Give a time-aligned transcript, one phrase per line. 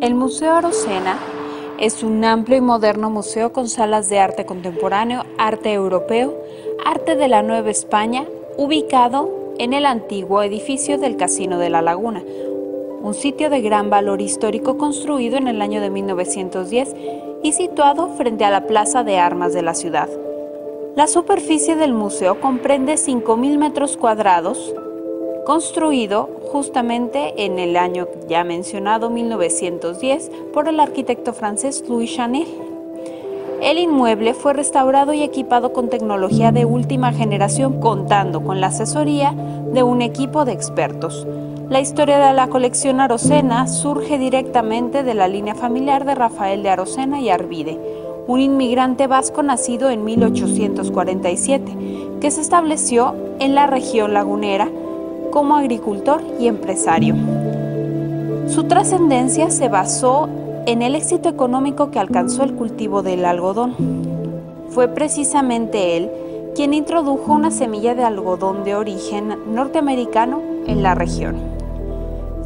[0.00, 1.18] El Museo Arocena
[1.80, 6.36] es un amplio y moderno museo con salas de arte contemporáneo, arte europeo,
[6.84, 8.24] arte de la Nueva España,
[8.56, 12.22] ubicado en el antiguo edificio del Casino de la Laguna,
[13.02, 16.94] un sitio de gran valor histórico construido en el año de 1910
[17.42, 20.08] y situado frente a la Plaza de Armas de la ciudad.
[20.94, 24.72] La superficie del museo comprende 5.000 metros cuadrados,
[25.48, 32.46] construido justamente en el año ya mencionado 1910 por el arquitecto francés Louis Chanel.
[33.62, 39.34] El inmueble fue restaurado y equipado con tecnología de última generación, contando con la asesoría
[39.72, 41.26] de un equipo de expertos.
[41.70, 46.68] La historia de la colección Arocena surge directamente de la línea familiar de Rafael de
[46.68, 47.80] Arocena y Arvide,
[48.26, 54.70] un inmigrante vasco nacido en 1847, que se estableció en la región lagunera
[55.30, 57.14] como agricultor y empresario.
[58.46, 60.28] Su trascendencia se basó
[60.66, 63.74] en el éxito económico que alcanzó el cultivo del algodón.
[64.70, 66.10] Fue precisamente él
[66.54, 71.36] quien introdujo una semilla de algodón de origen norteamericano en la región.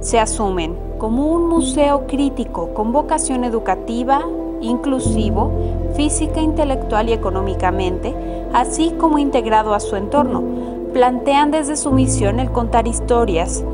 [0.00, 4.26] Se asumen como un museo crítico con vocación educativa,
[4.60, 5.50] inclusivo,
[5.94, 8.14] física, intelectual y económicamente,
[8.52, 10.42] así como integrado a su entorno,
[10.88, 13.64] plantean desde su misión el contar historias,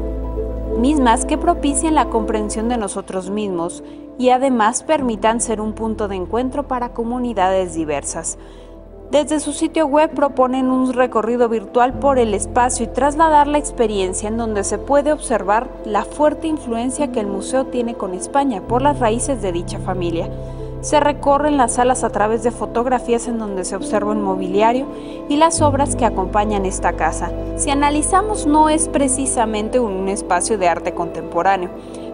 [0.78, 3.82] mismas que propicien la comprensión de nosotros mismos
[4.18, 8.38] y además permitan ser un punto de encuentro para comunidades diversas.
[9.10, 14.28] Desde su sitio web proponen un recorrido virtual por el espacio y trasladar la experiencia
[14.28, 18.82] en donde se puede observar la fuerte influencia que el museo tiene con España por
[18.82, 20.28] las raíces de dicha familia.
[20.84, 24.86] Se recorren las salas a través de fotografías en donde se observa el mobiliario
[25.30, 27.32] y las obras que acompañan esta casa.
[27.56, 31.70] Si analizamos no es precisamente un espacio de arte contemporáneo,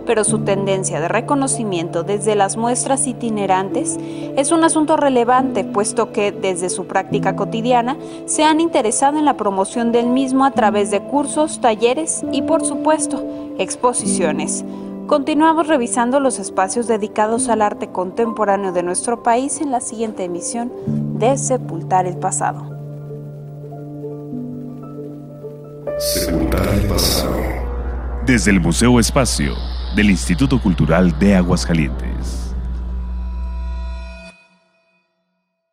[0.07, 3.99] pero su tendencia de reconocimiento desde las muestras itinerantes
[4.37, 9.37] es un asunto relevante, puesto que desde su práctica cotidiana se han interesado en la
[9.37, 13.21] promoción del mismo a través de cursos, talleres y por supuesto
[13.59, 14.65] exposiciones.
[15.11, 20.71] Continuamos revisando los espacios dedicados al arte contemporáneo de nuestro país en la siguiente emisión
[21.19, 22.71] de Sepultar el Pasado.
[25.99, 27.37] Sepultar el pasado.
[28.25, 29.57] Desde el Museo Espacio
[29.97, 32.50] del Instituto Cultural de Aguascalientes.